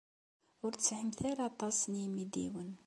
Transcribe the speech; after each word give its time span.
Ur 0.65 0.71
tesɛimt 0.73 1.19
ara 1.31 1.43
aṭas 1.51 1.77
n 1.85 1.93
yimidiwen. 2.01 2.71